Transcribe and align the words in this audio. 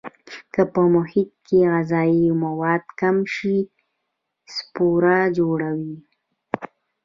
که 0.53 0.61
په 0.73 0.81
محیط 0.95 1.31
کې 1.45 1.57
غذایي 1.71 2.25
مواد 2.43 2.83
کم 2.99 3.17
شي 3.33 3.57
سپور 4.55 5.03
جوړوي. 5.37 5.95